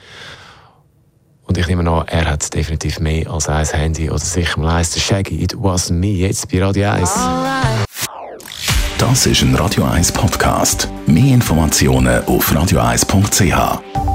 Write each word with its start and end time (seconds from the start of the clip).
Und 1.43 1.57
ich 1.57 1.67
nehme 1.67 1.89
an, 1.89 2.07
er 2.07 2.29
hat 2.29 2.53
definitiv 2.53 2.99
mehr 2.99 3.29
als 3.29 3.49
ein 3.49 3.65
Handy 3.65 4.09
oder 4.09 4.19
sich 4.19 4.55
mal 4.55 4.77
eins. 4.77 4.99
Shaggy, 4.99 5.43
it 5.43 5.55
wasn't 5.55 5.93
me. 5.93 6.07
Jetzt 6.07 6.49
bei 6.51 6.63
Radio 6.63 6.89
1. 6.89 7.09
Das 8.97 9.25
ist 9.25 9.41
ein 9.41 9.55
Radio 9.55 9.85
1 9.85 10.11
Podcast. 10.11 10.87
Mehr 11.07 11.33
Informationen 11.33 12.23
auf 12.25 12.51
radio1.ch. 12.51 14.08